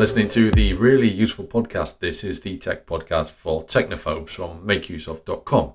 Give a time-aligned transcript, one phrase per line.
[0.00, 1.98] Listening to the really useful podcast.
[1.98, 5.74] This is the tech podcast for technophobes from makeuseof.com.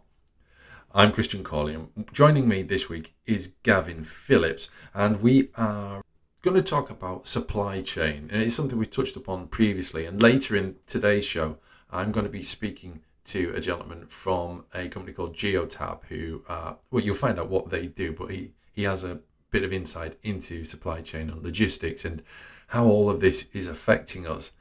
[0.95, 6.01] I'm Christian Cawley, and joining me this week is Gavin Phillips, and we are
[6.41, 8.27] going to talk about supply chain.
[8.31, 10.07] And it's something we touched upon previously.
[10.07, 11.57] And later in today's show,
[11.91, 16.73] I'm going to be speaking to a gentleman from a company called Geotab, who, uh,
[16.89, 19.19] well, you'll find out what they do, but he, he has a
[19.51, 22.23] bit of insight into supply chain and logistics and
[22.67, 24.51] how all of this is affecting us.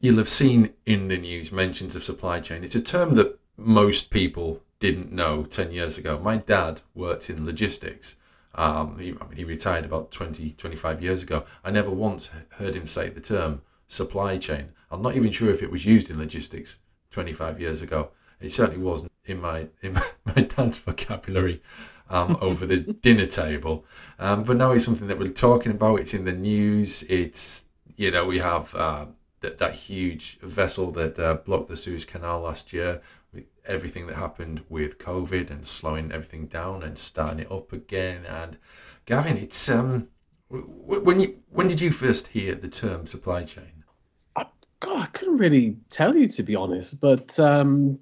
[0.00, 2.64] You'll have seen in the news mentions of supply chain.
[2.64, 6.18] It's a term that most people didn't know 10 years ago.
[6.18, 8.16] My dad worked in logistics.
[8.54, 11.44] Um, he, I mean, he retired about 20, 25 years ago.
[11.64, 14.70] I never once heard him say the term supply chain.
[14.90, 16.78] I'm not even sure if it was used in logistics
[17.10, 18.10] 25 years ago.
[18.40, 19.94] It certainly wasn't in my in
[20.24, 21.62] my dad's vocabulary
[22.10, 23.84] um, over the dinner table.
[24.18, 26.00] Um, but now it's something that we're talking about.
[26.00, 27.02] It's in the news.
[27.04, 27.66] It's,
[27.96, 29.06] you know, we have uh,
[29.40, 33.00] that, that huge vessel that uh, blocked the Suez Canal last year.
[33.66, 38.26] Everything that happened with COVID and slowing everything down and starting it up again.
[38.26, 38.58] And
[39.06, 40.08] Gavin, it's um,
[40.48, 43.84] when you when did you first hear the term supply chain?
[44.36, 44.46] I,
[44.80, 47.98] God, I couldn't really tell you to be honest, but um,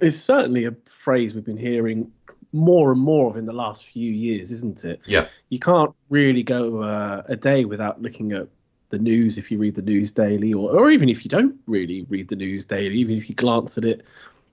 [0.00, 2.10] it's certainly a phrase we've been hearing
[2.52, 5.00] more and more of in the last few years, isn't it?
[5.06, 5.26] Yeah.
[5.48, 8.48] You can't really go uh, a day without looking at
[8.90, 12.06] the news if you read the news daily, or, or even if you don't really
[12.08, 14.04] read the news daily, even if you glance at it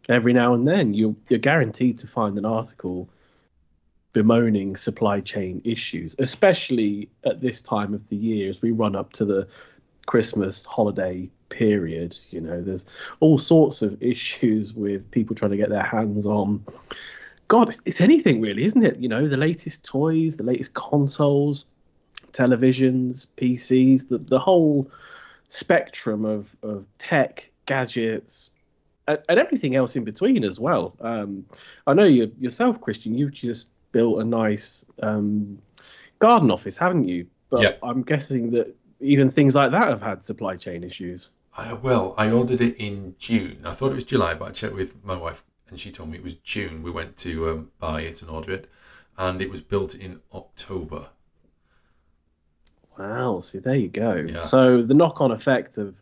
[0.09, 3.09] every now and then, you're, you're guaranteed to find an article
[4.13, 9.13] bemoaning supply chain issues, especially at this time of the year as we run up
[9.13, 9.47] to the
[10.05, 12.15] Christmas holiday period.
[12.29, 12.85] You know, there's
[13.19, 16.63] all sorts of issues with people trying to get their hands on
[17.47, 18.97] God, it's, it's anything really, isn't it?
[18.97, 21.65] You know, the latest toys, the latest consoles,
[22.33, 24.89] televisions, PCs, the the whole
[25.49, 28.51] spectrum of of tech, gadgets,
[29.07, 30.95] and, and everything else in between as well.
[31.01, 31.45] Um,
[31.85, 33.17] I know you yourself, Christian.
[33.17, 35.59] You've just built a nice um,
[36.19, 37.27] garden office, haven't you?
[37.49, 37.79] But yep.
[37.81, 41.29] I'm guessing that even things like that have had supply chain issues.
[41.55, 43.61] I, well, I ordered it in June.
[43.63, 46.17] I thought it was July, but I checked with my wife and she told me
[46.17, 46.83] it was June.
[46.83, 48.69] We went to um, buy it and order it,
[49.17, 51.07] and it was built in October.
[52.97, 53.39] Wow.
[53.41, 54.15] See, there you go.
[54.15, 54.39] Yeah.
[54.39, 55.95] So the knock-on effect of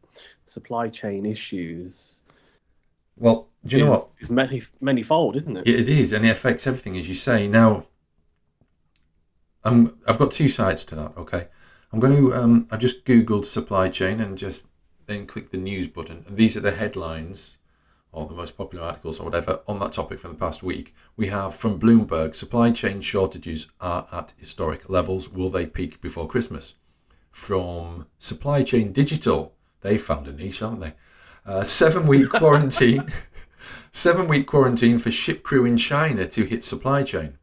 [0.46, 2.22] supply chain issues.
[3.18, 4.10] Well, do you is, know what?
[4.20, 5.68] It's many many-fold, isn't it?
[5.68, 7.48] It is, and it affects everything, as you say.
[7.48, 7.88] Now,
[9.64, 11.18] I'm, I've got two sides to that.
[11.18, 11.48] Okay,
[11.92, 12.34] I'm going to.
[12.36, 14.68] Um, I just googled supply chain and just
[15.06, 17.58] then click the news button, and these are the headlines
[18.16, 20.96] or the most popular articles or whatever on that topic from the past week.
[21.18, 25.30] We have from Bloomberg supply chain shortages are at historic levels.
[25.30, 26.76] Will they peak before Christmas?
[27.30, 30.94] From Supply Chain Digital, they found a niche, haven't they?
[31.46, 33.12] Uh, seven week quarantine.
[33.92, 37.38] seven week quarantine for ship crew in China to hit supply chain.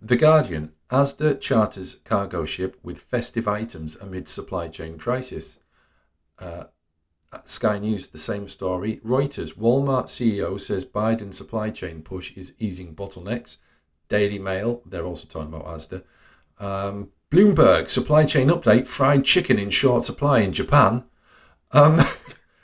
[0.00, 5.58] The Guardian, Asda charters cargo ship with festive items amid supply chain crisis.
[6.38, 6.64] Uh,
[7.44, 9.00] Sky News, the same story.
[9.04, 13.58] Reuters, Walmart CEO says Biden supply chain push is easing bottlenecks.
[14.08, 16.02] Daily Mail, they're also talking about Asda.
[16.58, 21.04] Um, Bloomberg, supply chain update, fried chicken in short supply in Japan.
[21.72, 22.00] Um,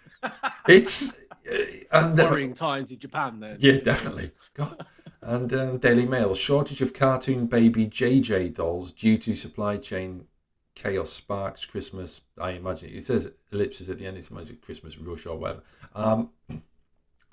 [0.68, 1.12] it's
[1.50, 1.56] uh,
[1.92, 3.58] and worrying times in Japan then.
[3.60, 4.30] Yeah, definitely.
[4.54, 4.86] God.
[5.20, 10.26] And um, Daily Mail, shortage of cartoon baby JJ dolls due to supply chain
[10.74, 12.20] chaos sparks Christmas.
[12.38, 14.16] I imagine it says ellipses at the end.
[14.16, 15.62] It's imagine Christmas rush or whatever.
[15.94, 16.30] Um,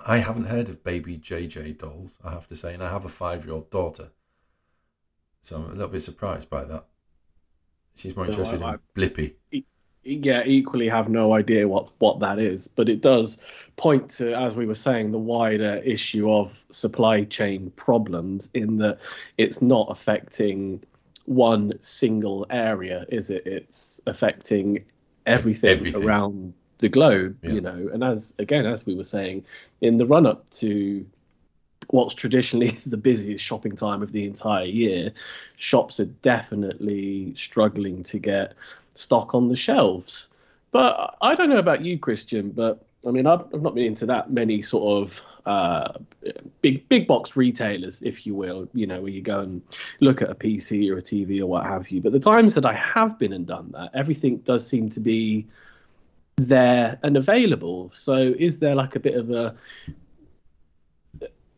[0.04, 2.18] I haven't heard of baby JJ dolls.
[2.24, 4.10] I have to say, and I have a five-year-old daughter,
[5.42, 6.86] so I'm a little bit surprised by that.
[7.94, 9.34] She's more interested no, I, in Blippi.
[10.04, 13.44] Yeah, equally have no idea what what that is, but it does
[13.76, 18.98] point to, as we were saying, the wider issue of supply chain problems in that
[19.38, 20.82] it's not affecting
[21.26, 23.46] one single area, is it?
[23.46, 24.84] It's affecting
[25.26, 26.04] everything, everything.
[26.04, 27.52] around the globe, yeah.
[27.52, 27.90] you know.
[27.92, 29.44] And as again, as we were saying,
[29.80, 31.06] in the run up to
[31.88, 35.12] what's traditionally the busiest shopping time of the entire year,
[35.56, 38.54] shops are definitely struggling to get
[38.94, 40.28] stock on the shelves.
[40.70, 44.06] But I don't know about you, Christian, but I mean, I've, I've not been into
[44.06, 45.92] that many sort of uh,
[46.60, 48.68] big big box retailers, if you will.
[48.74, 49.62] You know, where you go and
[50.00, 52.00] look at a PC or a TV or what have you.
[52.00, 55.46] But the times that I have been and done that, everything does seem to be
[56.36, 57.90] there and available.
[57.92, 59.54] So, is there like a bit of a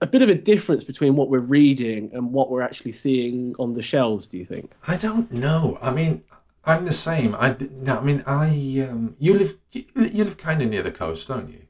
[0.01, 3.75] a bit of a difference between what we're reading and what we're actually seeing on
[3.75, 4.27] the shelves?
[4.27, 4.73] Do you think?
[4.87, 5.79] I don't know.
[5.81, 6.23] I mean,
[6.65, 7.35] I'm the same.
[7.35, 9.85] I, I mean, I um, you live you
[10.25, 11.64] live kind of near the coast, don't you?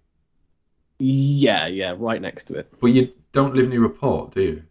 [0.99, 2.73] Yeah, yeah, right next to it.
[2.81, 4.62] But you don't live near a port, do you?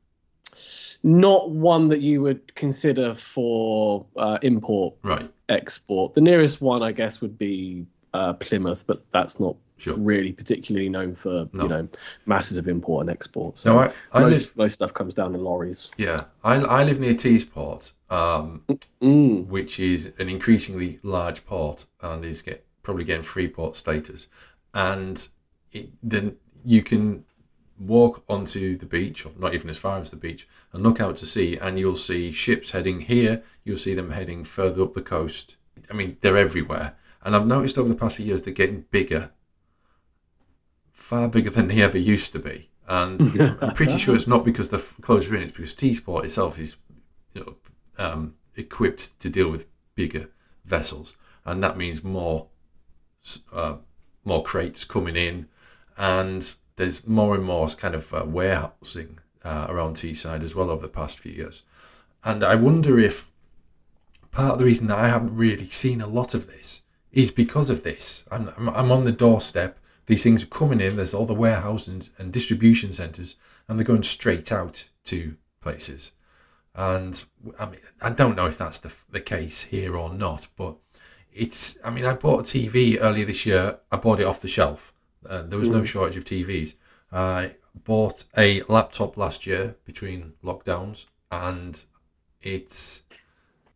[1.04, 5.30] Not one that you would consider for uh, import Right.
[5.50, 6.14] export.
[6.14, 9.98] The nearest one, I guess, would be uh, Plymouth, but that's not Sure.
[9.98, 11.64] really particularly known for No.
[11.64, 11.88] you know
[12.28, 13.58] masses of import and export.
[13.60, 14.56] So No, I, I most live.
[14.58, 15.92] most stuff comes down in lorries.
[15.98, 18.62] Yeah, I, I live near Teesport, um,
[19.02, 19.48] Mm.
[19.48, 24.28] which is an increasingly large port and is get probably getting free port status.
[24.76, 25.28] And
[25.74, 27.26] it, then you can
[27.80, 31.18] walk onto the beach, or not even as far as the beach, and look out
[31.18, 33.44] to sea, and you'll see ships heading here.
[33.64, 35.58] You'll see them heading further up the coast.
[35.90, 36.96] I mean, they're everywhere.
[37.24, 39.32] And I've noticed over the past few years they're getting bigger,
[40.92, 42.70] far bigger than they ever used to be.
[42.88, 43.22] And
[43.62, 46.76] I'm pretty sure it's not because they're closer in; it's because Teesport itself is,
[47.34, 47.56] you know,
[47.98, 50.30] um, equipped to deal with bigger
[50.66, 51.16] vessels,
[51.46, 52.48] and that means more,
[53.54, 53.78] uh,
[54.26, 55.48] more crates coming in,
[55.98, 60.82] and there's more and more kind of uh, warehousing uh, around Teesside as well over
[60.82, 61.64] the past few years,
[62.24, 63.32] and I wonder if
[64.32, 66.82] part of the reason that I haven't really seen a lot of this
[67.12, 68.26] is because of this.
[68.32, 69.80] I'm, I'm, I'm on the doorstep.
[70.08, 70.96] These things are coming in.
[70.96, 73.36] There's all the warehouses and distribution centres,
[73.68, 76.12] and they're going straight out to places.
[76.76, 77.24] And
[77.60, 80.76] I mean, I don't know if that's the, the case here or not, but
[81.32, 81.78] it's.
[81.86, 83.80] I mean, I bought a TV earlier this year.
[83.92, 84.94] I bought it off the shelf.
[85.28, 86.76] Uh, there was no shortage of TVs.
[87.12, 91.84] I bought a laptop last year between lockdowns, and
[92.42, 93.02] it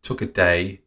[0.02, 0.80] took a day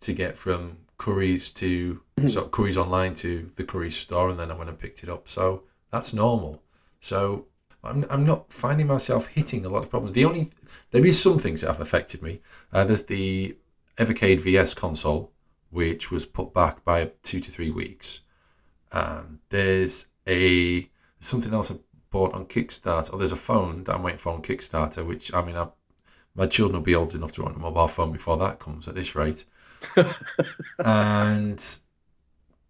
[0.00, 4.54] to get from Curry's to so Curry's online to the Curry's store, and then I
[4.54, 5.28] went and picked it up.
[5.28, 6.62] So that's normal.
[7.00, 7.46] So
[7.84, 10.12] I'm I'm not finding myself hitting a lot of problems.
[10.12, 10.50] The only
[10.90, 12.40] there is some things that have affected me.
[12.72, 13.56] Uh, there's the
[13.98, 15.32] Evercade VS console,
[15.70, 18.20] which was put back by two to three weeks.
[18.92, 20.88] Um, there's a
[21.20, 21.76] something else I
[22.10, 23.10] bought on Kickstarter.
[23.12, 25.68] Oh, there's a phone that I'm waiting for on Kickstarter, which I mean, I,
[26.34, 28.94] my children will be old enough to run a mobile phone before that comes at
[28.94, 29.44] this rate.
[30.84, 31.78] and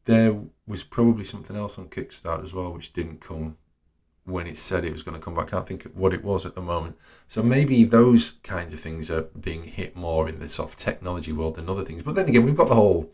[0.04, 0.36] there
[0.66, 3.56] was probably something else on Kickstarter as well, which didn't come
[4.24, 5.48] when it said it was going to come back.
[5.48, 6.96] I can't think what it was at the moment.
[7.28, 11.32] So maybe those kinds of things are being hit more in the sort of technology
[11.32, 12.02] world than other things.
[12.02, 13.12] But then again, we've got the whole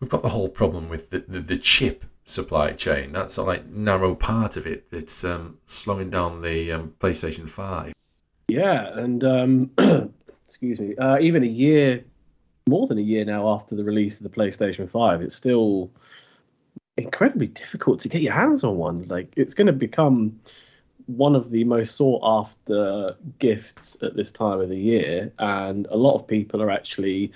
[0.00, 3.12] we've got the whole problem with the, the, the chip supply chain.
[3.12, 7.92] That's a like narrow part of it that's um, slowing down the um, PlayStation Five.
[8.48, 9.70] Yeah, and um,
[10.48, 12.04] excuse me, uh, even a year,
[12.68, 15.90] more than a year now after the release of the PlayStation Five, it's still
[16.96, 19.06] incredibly difficult to get your hands on one.
[19.08, 20.40] Like it's going to become
[21.06, 25.96] one of the most sought after gifts at this time of the year, and a
[25.96, 27.32] lot of people are actually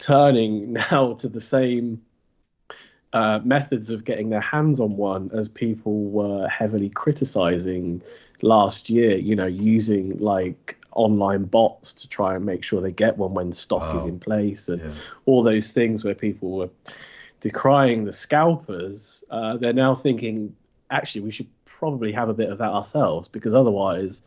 [0.00, 2.02] turning now to the same
[3.12, 8.02] uh, methods of getting their hands on one as people were heavily criticizing
[8.42, 9.16] last year.
[9.16, 13.52] You know, using like online bots to try and make sure they get one when
[13.52, 14.92] stock is in place and Yeah.
[15.26, 16.70] all those things where people were
[17.40, 20.54] decrying the scalpers, uh, they're now thinking,
[20.90, 24.22] actually, we should probably have a bit of that ourselves because otherwise,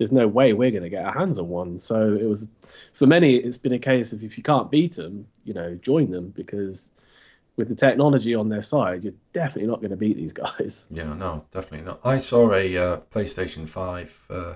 [0.00, 1.78] there's no way we're going to get our hands on one.
[1.78, 2.48] So it was,
[2.94, 6.10] for many, it's been a case of if you can't beat them, you know, join
[6.10, 6.90] them because
[7.56, 10.86] with the technology on their side, you're definitely not going to beat these guys.
[10.90, 12.00] Yeah, no, definitely not.
[12.02, 14.54] I saw a uh, PlayStation Five uh,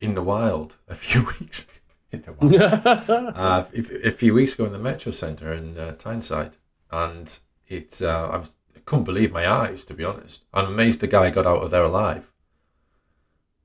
[0.00, 1.66] in the wild a few weeks
[2.12, 2.54] in the wild.
[3.10, 6.58] uh, a, a few weeks ago in the Metro Centre in uh, Tyneside,
[6.92, 10.44] and it uh, I, was, I couldn't believe my eyes to be honest.
[10.54, 12.30] I'm amazed the guy got out of there alive.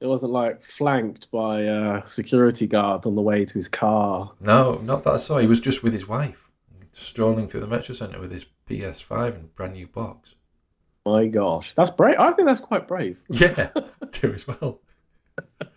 [0.02, 4.32] It wasn't like flanked by uh, security guards on the way to his car.
[4.42, 5.38] No, not that I saw.
[5.38, 6.50] He was just with his wife,
[6.92, 10.36] strolling through the Metro Centre with his PS5 and brand new box.
[11.06, 12.18] My gosh, that's brave.
[12.20, 13.24] I think that's quite brave.
[13.30, 13.70] Yeah,
[14.12, 14.82] do as well.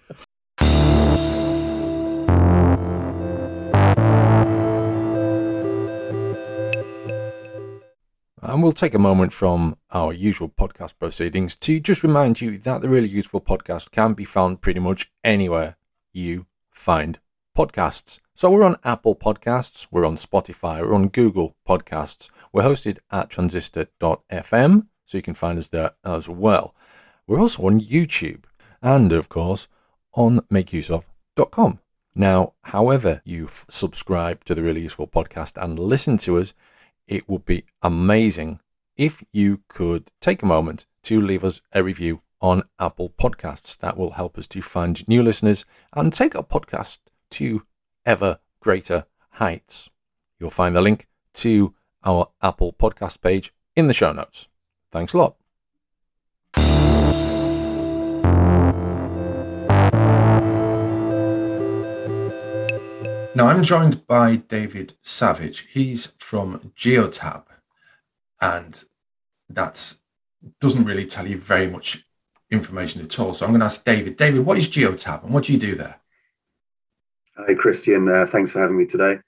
[8.54, 12.82] And we'll take a moment from our usual podcast proceedings to just remind you that
[12.82, 15.76] the Really Useful podcast can be found pretty much anywhere
[16.12, 17.18] you find
[17.58, 18.20] podcasts.
[18.32, 22.30] So we're on Apple Podcasts, we're on Spotify, we're on Google Podcasts.
[22.52, 26.76] We're hosted at transistor.fm, so you can find us there as well.
[27.26, 28.44] We're also on YouTube
[28.80, 29.66] and, of course,
[30.12, 31.80] on makeuseof.com.
[32.14, 36.54] Now, however you subscribe to the Really Useful podcast and listen to us,
[37.06, 38.60] it would be amazing
[38.96, 43.76] if you could take a moment to leave us a review on Apple Podcasts.
[43.78, 46.98] That will help us to find new listeners and take our podcast
[47.30, 47.62] to
[48.06, 49.90] ever greater heights.
[50.38, 54.48] You'll find the link to our Apple podcast page in the show notes.
[54.92, 55.43] Thanks a lot.
[63.36, 65.66] Now, I'm joined by David Savage.
[65.68, 67.42] He's from Geotab,
[68.40, 68.84] and
[69.48, 69.94] that
[70.60, 72.04] doesn't really tell you very much
[72.52, 73.32] information at all.
[73.32, 74.16] So I'm going to ask David.
[74.16, 75.98] David, what is Geotab and what do you do there?
[77.36, 78.08] Hi, Christian.
[78.08, 79.18] Uh, thanks for having me today.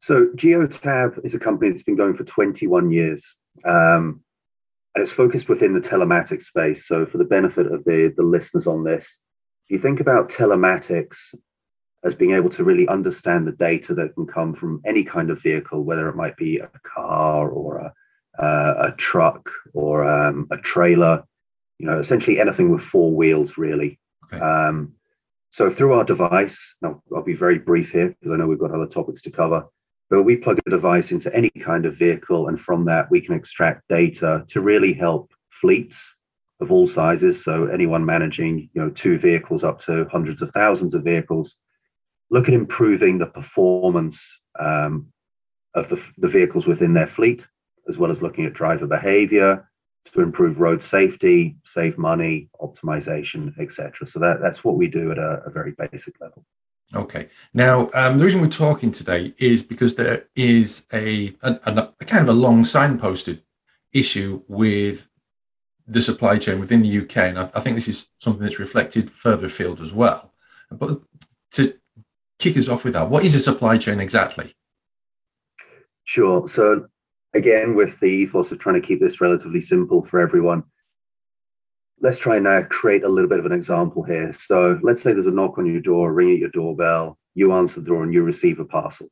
[0.00, 3.34] So, Geotab is a company that's been going for 21 years.
[3.64, 4.20] Um,
[4.94, 6.86] and it's focused within the telematics space.
[6.86, 9.18] So, for the benefit of the, the listeners on this,
[9.64, 11.34] if you think about telematics
[12.04, 15.42] as being able to really understand the data that can come from any kind of
[15.42, 20.56] vehicle, whether it might be a car or a, uh, a truck or um, a
[20.58, 21.24] trailer,
[21.78, 23.98] you know, essentially anything with four wheels, really.
[24.24, 24.42] Okay.
[24.42, 24.92] Um,
[25.50, 28.72] so through our device, now I'll be very brief here because I know we've got
[28.72, 29.64] other topics to cover,
[30.10, 33.34] but we plug a device into any kind of vehicle, and from that we can
[33.34, 36.14] extract data to really help fleets
[36.60, 37.42] of all sizes.
[37.42, 41.56] So anyone managing, you know, two vehicles up to hundreds of thousands of vehicles,
[42.30, 45.06] look at improving the performance um,
[45.74, 47.46] of the, the vehicles within their fleet,
[47.88, 49.68] as well as looking at driver behavior
[50.12, 54.06] to improve road safety, save money, optimization, etc.
[54.06, 56.44] So that, that's what we do at a, a very basic level.
[56.94, 57.28] Okay.
[57.52, 61.58] Now, um, the reason we're talking today is because there is a, a,
[62.00, 63.40] a, kind of a long signposted
[63.92, 65.08] issue with
[65.88, 69.10] the supply chain within the UK, and I, I, think this is something that's reflected
[69.10, 70.32] further afield as well.
[70.70, 71.00] But
[71.52, 71.74] to
[72.38, 74.54] kick us off with that, what is a supply chain exactly?
[76.04, 76.46] Sure.
[76.46, 76.86] So,
[77.34, 80.64] again, with the ethos of trying to keep this relatively simple for everyone,
[82.00, 84.32] let's try and now create a little bit of an example here.
[84.38, 87.80] So let's say there's a knock on your door, ring at your doorbell, you answer
[87.80, 89.08] the door and you receive a parcel.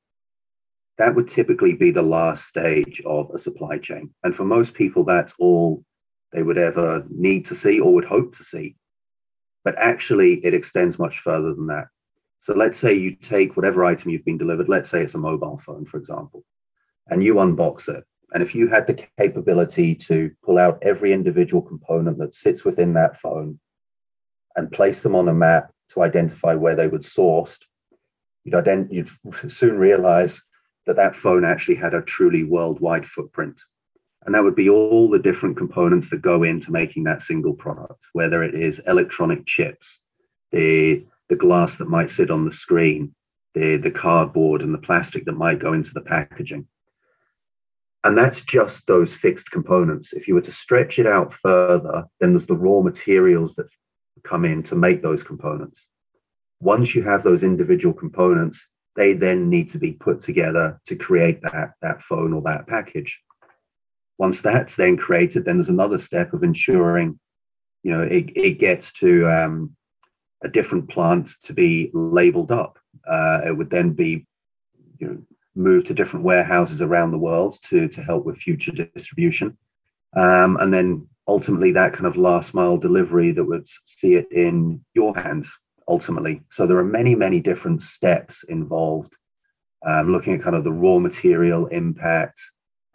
[0.98, 4.14] That would typically be the last stage of a supply chain.
[4.22, 5.84] And for most people, that's all
[6.32, 8.76] they would ever need to see or would hope to see.
[9.64, 11.86] But actually, it extends much further than that.
[12.44, 15.58] So let's say you take whatever item you've been delivered, let's say it's a mobile
[15.64, 16.44] phone, for example,
[17.08, 21.62] and you unbox it and if you had the capability to pull out every individual
[21.62, 23.60] component that sits within that phone
[24.56, 27.64] and place them on a map to identify where they were sourced,
[28.42, 29.08] you'd, ident- you'd
[29.50, 30.42] soon realize
[30.86, 33.60] that that phone actually had a truly worldwide footprint.
[34.26, 38.04] And that would be all the different components that go into making that single product,
[38.14, 40.00] whether it is electronic chips,
[40.50, 43.14] the, the glass that might sit on the screen,
[43.54, 46.66] the, the cardboard and the plastic that might go into the packaging.
[48.04, 50.12] And that's just those fixed components.
[50.12, 53.66] If you were to stretch it out further, then there's the raw materials that
[54.24, 55.86] come in to make those components.
[56.60, 61.40] Once you have those individual components, they then need to be put together to create
[61.42, 63.18] that, that phone or that package.
[64.18, 67.18] Once that's then created, then there's another step of ensuring,
[67.82, 69.74] you know, it, it gets to um,
[70.44, 72.78] a different plant to be labeled up.
[73.08, 74.26] Uh, it would then be,
[74.98, 75.18] you know,
[75.56, 79.56] move to different warehouses around the world to, to help with future distribution.
[80.16, 84.84] Um, and then ultimately that kind of last mile delivery that would see it in
[84.94, 85.50] your hands
[85.88, 86.42] ultimately.
[86.50, 89.14] So there are many, many different steps involved.
[89.86, 92.40] Um, looking at kind of the raw material impact,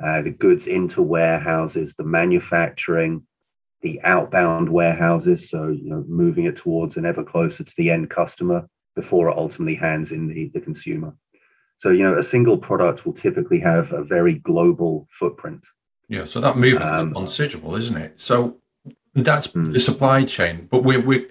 [0.03, 3.25] uh, the goods into warehouses, the manufacturing,
[3.81, 5.49] the outbound warehouses.
[5.49, 9.37] So, you know, moving it towards and ever closer to the end customer before it
[9.37, 11.15] ultimately hands in the, the consumer.
[11.77, 15.65] So, you know, a single product will typically have a very global footprint.
[16.09, 18.19] Yeah, so that movement um, is considerable, isn't it?
[18.19, 18.57] So
[19.13, 19.71] that's mm.
[19.71, 21.27] the supply chain, but we're we're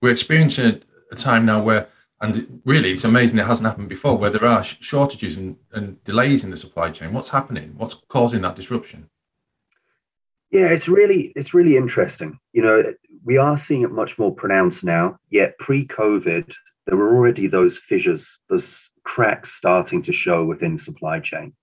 [0.00, 1.88] we're experiencing a time now where,
[2.20, 6.44] and really, it's amazing it hasn't happened before, where there are shortages and, and delays
[6.44, 7.12] in the supply chain.
[7.12, 7.74] What's happening?
[7.76, 9.08] What's causing that disruption?
[10.54, 12.38] Yeah, it's really it's really interesting.
[12.52, 12.94] You know,
[13.24, 15.16] we are seeing it much more pronounced now.
[15.28, 16.54] Yet pre-COVID,
[16.86, 18.64] there were already those fissures, those
[19.02, 21.54] cracks starting to show within supply chain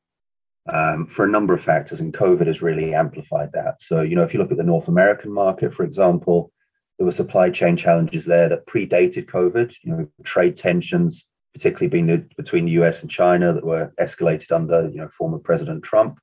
[0.67, 3.81] um, for a number of factors, and COVID has really amplified that.
[3.81, 6.51] So, you know, if you look at the North American market, for example,
[6.97, 9.71] there were supply chain challenges there that predated COVID.
[9.83, 14.51] You know, trade tensions, particularly being the, between the US and China, that were escalated
[14.51, 16.19] under you know former President Trump.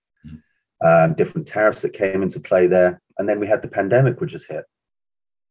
[0.80, 4.32] Um, different tariffs that came into play there, and then we had the pandemic, which
[4.32, 4.64] has hit.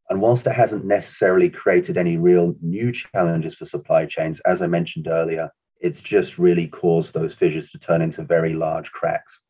[0.10, 4.68] And whilst it hasn't necessarily created any real new challenges for supply chains, as I
[4.68, 5.50] mentioned earlier,
[5.82, 9.42] it's just really caused those fissures to turn into very large cracks.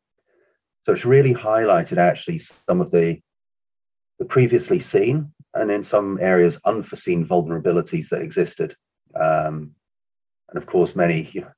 [0.82, 3.20] So it's really highlighted actually some of the,
[4.18, 8.74] the previously seen and in some areas unforeseen vulnerabilities that existed.
[9.14, 9.74] Um,
[10.48, 11.50] and of course, many you know,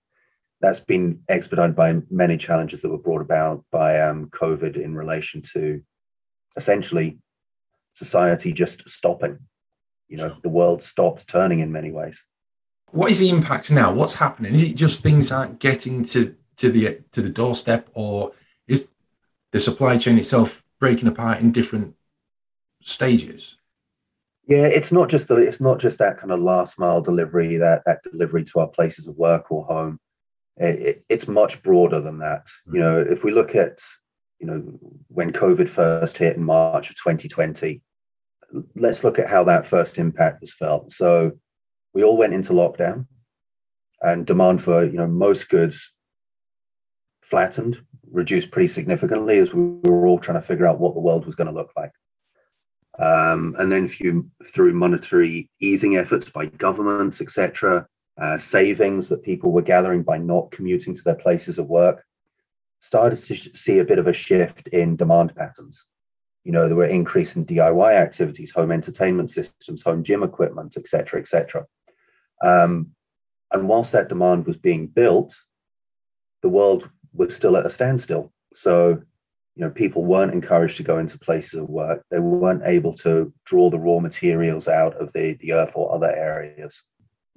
[0.60, 5.42] that's been expedited by many challenges that were brought about by um, COVID in relation
[5.54, 5.82] to
[6.56, 7.18] essentially
[7.94, 9.38] society just stopping.
[10.08, 12.22] You know, the world stopped turning in many ways.
[12.90, 13.92] What is the impact now?
[13.92, 14.52] What's happening?
[14.52, 18.32] Is it just things aren't getting to to the to the doorstep, or
[18.66, 18.90] is
[19.52, 21.94] the supply chain itself breaking apart in different
[22.82, 23.58] stages?
[24.46, 27.82] Yeah, it's not just the, it's not just that kind of last mile delivery, that
[27.86, 30.00] that delivery to our places of work or home.
[30.60, 32.46] It, it, it's much broader than that.
[32.46, 32.74] Mm-hmm.
[32.76, 33.80] You know, if we look at
[34.38, 34.62] you know
[35.08, 37.82] when COVID first hit in March of 2020,
[38.76, 40.92] let's look at how that first impact was felt.
[40.92, 41.32] So
[41.94, 43.06] we all went into lockdown,
[44.02, 45.94] and demand for you know most goods
[47.22, 51.24] flattened, reduced pretty significantly as we were all trying to figure out what the world
[51.24, 51.92] was going to look like.
[52.98, 57.86] Um, and then through, through monetary easing efforts by governments, etc.,
[58.20, 62.04] uh, savings that people were gathering by not commuting to their places of work,
[62.80, 65.86] started to see a bit of a shift in demand patterns.
[66.44, 71.20] You know, there were increase in DIY activities, home entertainment systems, home gym equipment, etc.,
[71.20, 71.66] etc.
[72.42, 72.90] Um,
[73.52, 75.34] and whilst that demand was being built,
[76.42, 78.32] the world was still at a standstill.
[78.54, 79.02] So
[79.56, 83.32] you know people weren't encouraged to go into places of work they weren't able to
[83.44, 86.84] draw the raw materials out of the, the earth or other areas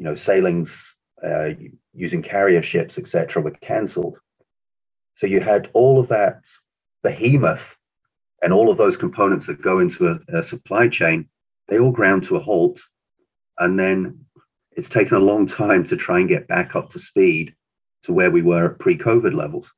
[0.03, 0.95] you know sailings
[1.25, 1.51] uh,
[1.93, 4.19] using carrier ships etc were cancelled.
[5.15, 6.43] So you had all of that
[7.03, 7.77] behemoth
[8.41, 11.29] and all of those components that go into a, a supply chain
[11.69, 12.81] they all ground to a halt.
[13.59, 14.25] And then
[14.73, 17.55] it's taken a long time to try and get back up to speed
[18.03, 19.71] to where we were at pre-covid levels.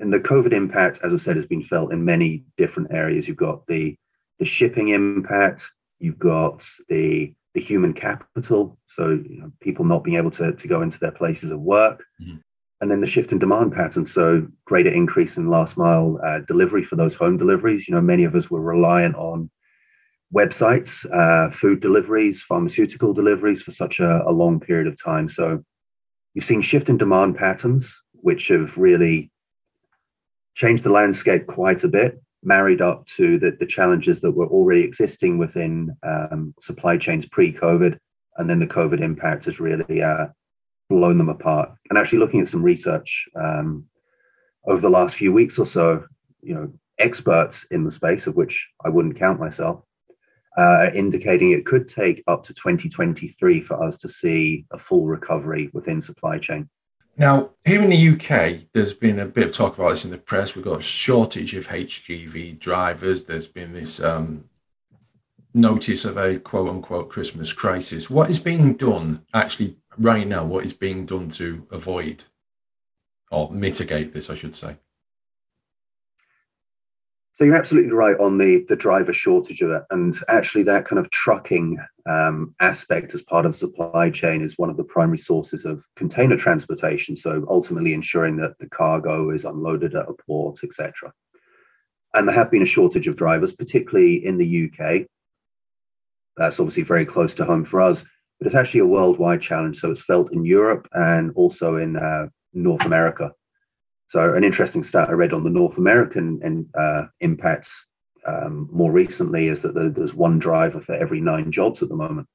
[0.00, 3.28] And the COVID impact, as I've said, has been felt in many different areas.
[3.28, 3.94] You've got the
[4.38, 10.18] the shipping impact, you've got the the human capital, so you know, people not being
[10.18, 12.36] able to, to go into their places of work, mm-hmm.
[12.82, 14.12] and then the shift in demand patterns.
[14.12, 17.88] So greater increase in last mile uh, delivery for those home deliveries.
[17.88, 19.50] You know, many of us were reliant on
[20.34, 25.26] websites, uh, food deliveries, pharmaceutical deliveries for such a, a long period of time.
[25.26, 25.64] So
[26.34, 29.30] you've seen shift in demand patterns, which have really
[30.54, 34.82] changed the landscape quite a bit, married up to the, the challenges that were already
[34.82, 37.98] existing within um, supply chains pre-COVID,
[38.36, 40.26] and then the COVID impact has really uh,
[40.88, 41.72] blown them apart.
[41.90, 43.84] And actually, looking at some research um,
[44.66, 46.04] over the last few weeks or so,
[46.40, 49.82] you know, experts in the space, of which I wouldn't count myself,
[50.56, 55.68] uh, indicating it could take up to 2023 for us to see a full recovery
[55.72, 56.68] within supply chain.
[57.18, 60.18] Now, here in the UK, there's been a bit of talk about this in the
[60.18, 60.54] press.
[60.54, 63.24] We've got a shortage of HGV drivers.
[63.24, 64.50] There's been this um,
[65.54, 68.10] notice of a quote unquote Christmas crisis.
[68.10, 70.44] What is being done actually right now?
[70.44, 72.24] What is being done to avoid
[73.30, 74.76] or mitigate this, I should say?
[77.36, 80.98] So you're absolutely right on the the driver shortage of it, and actually that kind
[80.98, 85.66] of trucking um, aspect as part of supply chain is one of the primary sources
[85.66, 87.14] of container transportation.
[87.14, 91.12] So ultimately ensuring that the cargo is unloaded at a port, etc.
[92.14, 95.06] And there have been a shortage of drivers, particularly in the UK.
[96.38, 98.02] That's obviously very close to home for us,
[98.38, 99.76] but it's actually a worldwide challenge.
[99.76, 103.32] So it's felt in Europe and also in uh, North America.
[104.08, 107.86] So, an interesting stat I read on the North American in, uh, impacts
[108.26, 112.28] um, more recently is that there's one driver for every nine jobs at the moment.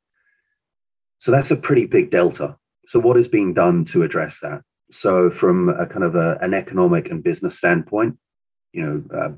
[1.18, 2.58] So, that's a pretty big delta.
[2.88, 4.62] So, what is being done to address that?
[4.92, 8.18] So, from a kind of a, an economic and business standpoint,
[8.74, 9.32] you know, uh,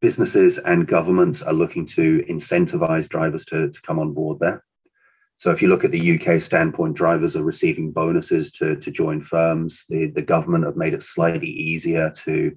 [0.00, 4.64] businesses and governments are looking to incentivize drivers to, to come on board there.
[5.38, 9.22] So if you look at the UK standpoint, drivers are receiving bonuses to, to join
[9.22, 9.84] firms.
[9.88, 12.56] The, the government have made it slightly easier to,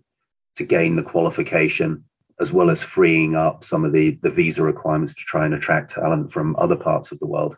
[0.56, 2.04] to gain the qualification,
[2.40, 5.92] as well as freeing up some of the, the visa requirements to try and attract
[5.92, 7.56] talent from other parts of the world.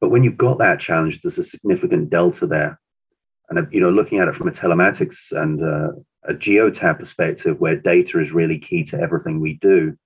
[0.00, 2.80] But when you've got that challenge, there's a significant delta there.
[3.50, 5.92] And you know, looking at it from a telematics and uh,
[6.24, 9.98] a geotab perspective, where data is really key to everything we do,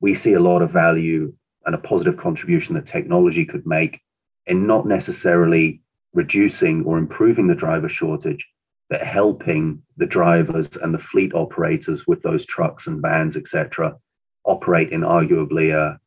[0.00, 1.32] we see a lot of value
[1.66, 4.00] and a positive contribution that technology could make
[4.46, 5.80] in not necessarily
[6.12, 8.46] reducing or improving the driver shortage,
[8.90, 13.96] but helping the drivers and the fleet operators with those trucks and vans, etc.,
[14.44, 15.98] operate in arguably a,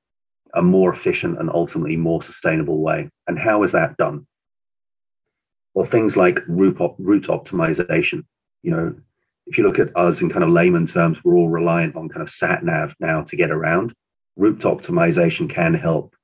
[0.53, 3.09] a more efficient and ultimately more sustainable way.
[3.27, 4.27] And how is that done?
[5.73, 8.23] Well, things like route, op- route optimization.
[8.61, 8.95] You know,
[9.47, 12.21] if you look at us in kind of layman terms, we're all reliant on kind
[12.21, 13.93] of sat nav now to get around
[14.35, 16.15] route optimization can help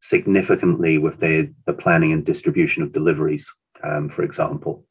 [0.00, 3.50] significantly with the, the planning and distribution of deliveries,
[3.82, 4.84] um, for example.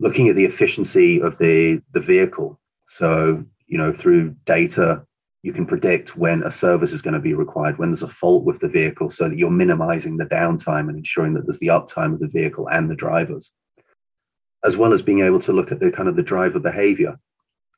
[0.00, 2.58] looking at the efficiency of the the vehicle.
[2.88, 5.04] So you know through data
[5.42, 8.44] you can predict when a service is going to be required, when there's a fault
[8.44, 12.12] with the vehicle, so that you're minimizing the downtime and ensuring that there's the uptime
[12.12, 13.52] of the vehicle and the drivers,
[14.64, 17.18] as well as being able to look at the kind of the driver behavior.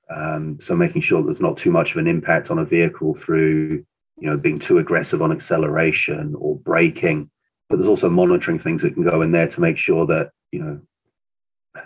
[0.09, 3.85] Um, so making sure there's not too much of an impact on a vehicle through,
[4.21, 7.31] you know, being too aggressive on acceleration or braking.
[7.69, 10.63] But there's also monitoring things that can go in there to make sure that, you
[10.63, 10.81] know,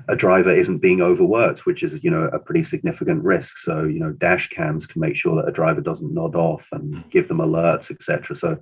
[0.09, 3.59] a driver isn't being overworked, which is you know a pretty significant risk.
[3.59, 6.95] So you know dash cams can make sure that a driver doesn't nod off and
[6.95, 7.11] mm.
[7.11, 8.35] give them alerts, etc.
[8.35, 8.59] So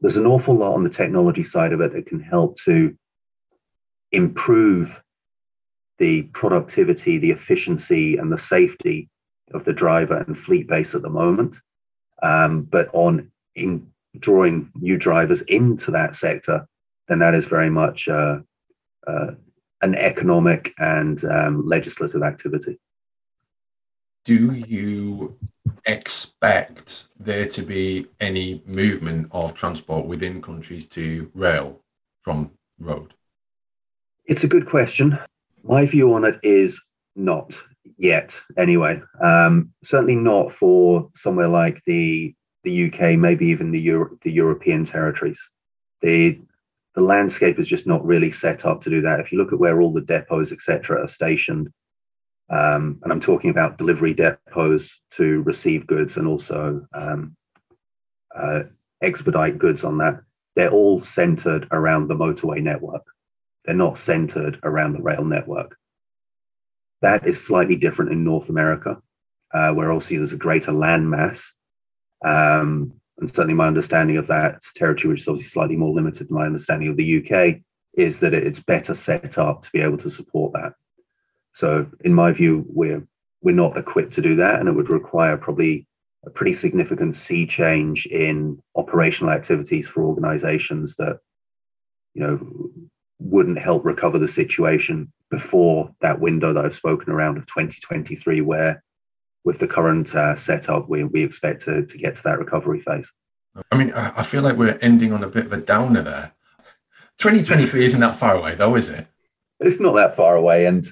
[0.00, 2.96] there's an awful lot on the technology side of it that can help to
[4.12, 5.02] improve
[5.98, 9.08] the productivity, the efficiency, and the safety
[9.54, 11.60] of the driver and fleet base at the moment.
[12.22, 13.86] Um, but on in
[14.18, 16.66] drawing new drivers into that sector,
[17.08, 18.38] then that is very much uh,
[19.06, 19.32] uh,
[19.82, 22.78] an economic and um, legislative activity.
[24.24, 25.36] Do you
[25.84, 31.80] expect there to be any movement of transport within countries to rail
[32.22, 33.14] from road?
[34.26, 35.18] It's a good question.
[35.64, 36.80] My view on it is
[37.16, 37.58] not
[38.02, 39.00] yet, anyway.
[39.22, 42.34] Um, certainly not for somewhere like the
[42.64, 45.40] the UK, maybe even the Euro- the European territories.
[46.02, 46.40] The
[46.94, 49.20] the landscape is just not really set up to do that.
[49.20, 51.72] If you look at where all the depots, etc., are stationed,
[52.50, 57.34] um, and I'm talking about delivery depots to receive goods and also um,
[58.36, 58.64] uh,
[59.00, 60.20] expedite goods on that,
[60.54, 63.04] they're all centered around the motorway network.
[63.64, 65.78] They're not centered around the rail network.
[67.02, 69.00] That is slightly different in North America,
[69.52, 71.52] uh, where obviously there's a greater land mass.
[72.24, 76.36] Um, and certainly my understanding of that territory, which is obviously slightly more limited than
[76.36, 77.60] my understanding of the UK,
[77.94, 80.72] is that it's better set up to be able to support that.
[81.54, 83.06] So, in my view, we're
[83.42, 85.86] we're not equipped to do that, and it would require probably
[86.24, 91.18] a pretty significant sea change in operational activities for organisations that,
[92.14, 92.70] you know,
[93.18, 98.84] wouldn't help recover the situation before that window that I've spoken around of 2023, where
[99.44, 103.10] with the current uh, setup, we, we expect to, to get to that recovery phase.
[103.70, 106.32] I mean, I feel like we're ending on a bit of a downer there.
[107.18, 109.06] 2023 isn't that far away, though, is it?
[109.58, 110.66] It's not that far away.
[110.66, 110.86] And,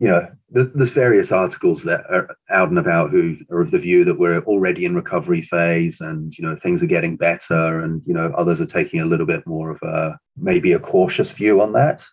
[0.00, 4.04] you know, there's various articles that are out and about who are of the view
[4.04, 7.80] that we're already in recovery phase and, you know, things are getting better.
[7.80, 11.30] And, you know, others are taking a little bit more of a maybe a cautious
[11.30, 12.04] view on that.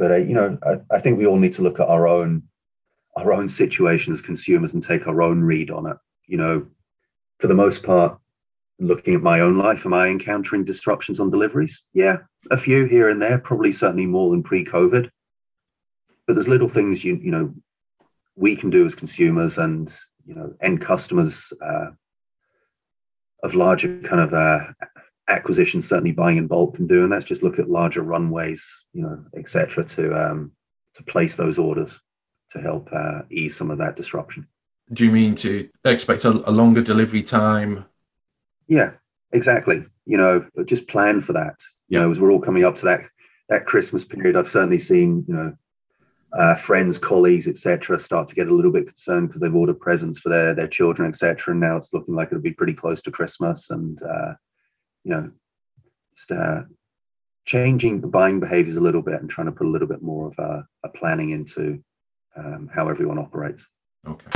[0.00, 2.42] But, uh, you know, I, I think we all need to look at our own
[3.16, 5.96] our own situation as consumers and take our own read on it.
[6.26, 6.66] You know,
[7.38, 8.18] for the most part,
[8.78, 11.82] looking at my own life, am I encountering disruptions on deliveries?
[11.92, 12.18] Yeah,
[12.50, 15.10] a few here and there, probably certainly more than pre-COVID.
[16.26, 17.54] But there's little things you you know
[18.36, 21.90] we can do as consumers and you know end customers uh,
[23.42, 24.60] of larger kind of uh,
[25.30, 29.02] acquisitions, certainly buying in bulk can do, and that's just look at larger runways, you
[29.02, 29.84] know, etc.
[29.84, 30.52] to um,
[30.94, 31.98] to place those orders
[32.50, 34.46] to help uh, ease some of that disruption.
[34.92, 37.84] Do you mean to expect a, a longer delivery time?
[38.66, 38.92] Yeah,
[39.32, 39.84] exactly.
[40.04, 41.56] You know, just plan for that.
[41.88, 42.04] You yeah.
[42.04, 43.02] know, as we're all coming up to that
[43.48, 45.56] that Christmas period, I've certainly seen you know
[46.32, 50.18] uh, friends, colleagues, etc., start to get a little bit concerned because they've ordered presents
[50.18, 51.52] for their their children, etc.
[51.52, 54.34] And now it's looking like it'll be pretty close to Christmas, and uh,
[55.04, 55.30] you know,
[56.14, 56.62] just uh,
[57.44, 60.28] changing the buying behaviors a little bit and trying to put a little bit more
[60.28, 61.82] of a, a planning into
[62.36, 63.66] um, how everyone operates.
[64.06, 64.30] Okay.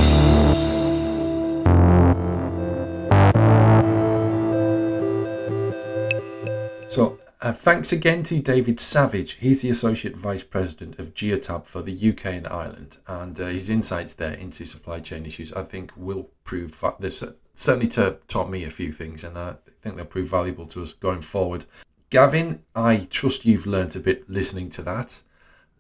[6.89, 9.33] So, uh, thanks again to David Savage.
[9.33, 13.69] He's the Associate Vice President of Geotab for the UK and Ireland, and uh, his
[13.69, 17.13] insights there into supply chain issues, I think, will prove they've
[17.55, 20.93] certainly to taught me a few things, and I think they'll prove valuable to us
[20.93, 21.65] going forward.
[22.11, 25.23] Gavin, I trust you've learnt a bit listening to that,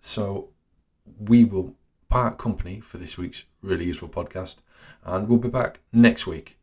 [0.00, 0.48] so
[1.18, 1.74] we will
[2.08, 4.56] part company for this week's really useful podcast,
[5.04, 6.58] and we'll be back next week.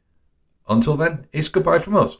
[0.67, 2.17] Until then, it's goodbye from us.